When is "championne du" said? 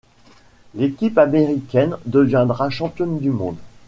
2.71-3.29